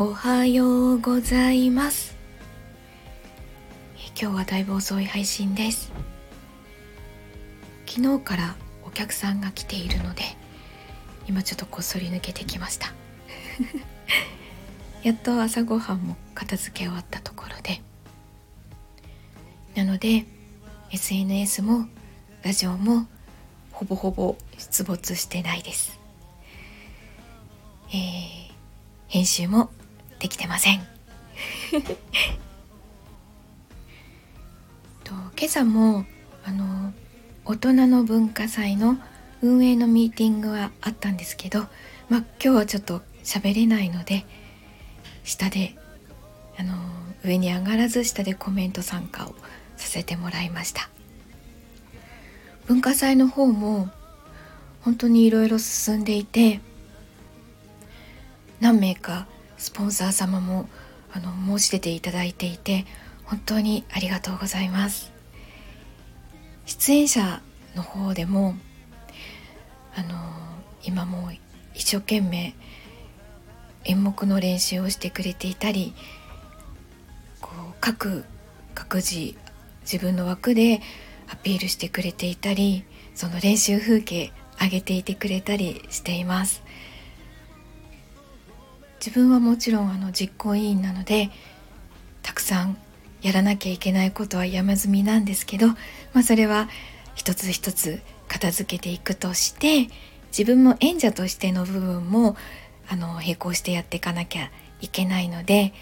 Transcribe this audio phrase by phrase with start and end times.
[0.00, 2.16] おはようございます。
[4.16, 5.90] 今日はだいぶ遅い配信です。
[7.84, 8.54] 昨日から
[8.84, 10.22] お客さんが来ているので
[11.26, 12.94] 今ちょっとこっそり抜けてきました。
[15.02, 17.82] やっと朝ごはんも片付け終わったところで。
[19.74, 20.26] なので
[20.92, 21.88] SNS も
[22.44, 23.08] ラジオも
[23.72, 25.98] ほぼほぼ出没してないです。
[27.88, 28.52] えー、
[29.08, 29.72] 編集も
[30.18, 30.80] できてません。
[35.04, 36.04] と今朝も
[36.44, 36.92] あの
[37.44, 38.98] 大人の文化祭の
[39.42, 41.60] 運営のミーティングはあったんですけど、
[42.08, 44.26] まあ、今日はちょっと喋れないので
[45.24, 45.76] 下で
[46.58, 46.74] あの
[47.24, 49.34] 上に上がらず下でコメント参加を
[49.76, 50.88] させてもらいました。
[52.66, 53.88] 文化祭の方も
[54.82, 56.60] 本当にいろいろ進んでいて
[58.60, 59.26] 何名か
[59.58, 60.68] スポンサー様も
[61.12, 62.86] あの申し出ていただいていて
[63.24, 65.12] 本当にありがとうございます。
[66.64, 67.42] 出演者
[67.74, 68.54] の方でも
[69.94, 70.14] あの
[70.84, 71.30] 今も
[71.74, 72.54] 一生懸命
[73.84, 75.94] 演目の練習をしてくれていたり
[77.40, 78.24] こう各
[78.74, 79.34] 各自
[79.82, 80.80] 自分の枠で
[81.28, 82.84] アピールしてくれていたり
[83.14, 86.62] その練習風景上げていてくれたりしています。
[88.98, 91.30] 自分はもちろんあの実行委員なので
[92.22, 92.76] たくさん
[93.22, 95.76] やらなきゃいけないことは山積みなんですけど、ま
[96.16, 96.68] あ、それは
[97.14, 99.88] 一つ一つ片付けていくとして
[100.28, 102.36] 自分も演者としての部分も
[102.88, 105.72] あの並行してやっていかなきゃいけないので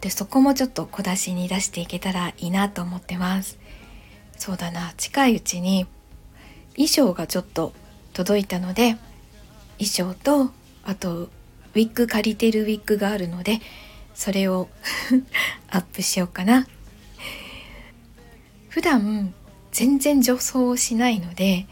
[0.00, 3.58] でそこもちょっと小出しに出していけたらいいなと思ってます。
[4.36, 4.92] そうだな。
[4.98, 5.86] 近いうちに
[6.74, 7.72] 衣装がちょっと
[8.12, 8.98] 届いたので
[9.78, 11.30] 衣装とあと
[11.74, 13.60] ウィッグ借りてるウィッグがあるので
[14.14, 14.68] それを
[15.70, 16.66] アップしようかな。
[18.68, 19.32] 普段
[19.70, 21.66] 全然女装をしないので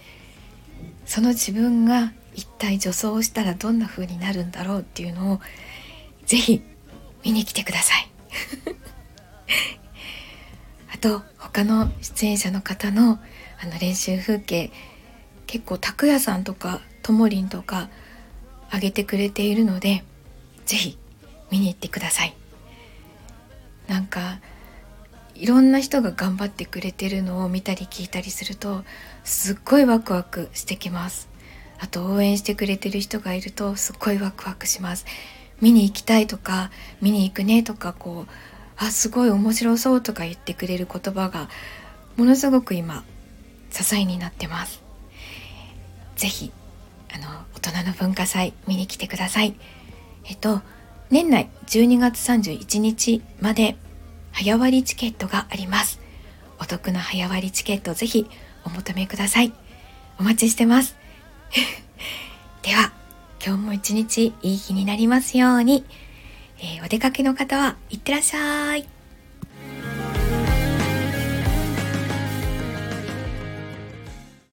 [1.04, 5.40] その自分が一体女装をしたらどんな風になるんだろうっていうのを
[6.26, 6.62] ぜひ
[7.24, 8.08] 見に来てください。
[10.94, 13.20] あと他の出演者の方の
[13.60, 14.72] あの練習風景
[15.46, 17.88] 結構拓也さんとかともりんとか
[18.72, 20.02] あげてくれているので
[20.64, 20.98] 是非
[21.50, 22.34] 見に行ってください。
[23.86, 24.40] なんか
[25.34, 28.84] いろんな人が頑張ってくれてるのを見たり聞いたりすると
[29.24, 31.28] すっごいワクワクしてきます。
[31.78, 35.04] あと応援してくれてる人がいるとすっごいワクワクします。
[35.60, 36.70] 見に行きたいとか
[37.02, 38.32] 見に行くねとかこう
[38.78, 41.50] あすごい面白そうとか言ってくれる言葉が
[42.16, 43.04] ものすごく今
[43.70, 44.82] 支えになってます。
[46.16, 46.52] 是非
[47.14, 49.54] あの大人の文化祭見に来てください。
[50.24, 50.62] えっと
[51.10, 53.76] 年内12月31日まで
[54.32, 56.00] 早割チケットがあります。
[56.58, 58.26] お得な早割チケットぜひ
[58.64, 59.52] お求めください。
[60.18, 60.96] お待ちしてます。
[62.62, 62.92] では
[63.44, 65.84] 今日も一日いい日になりますように、
[66.58, 69.01] えー、お出かけの方はいってらっしゃい。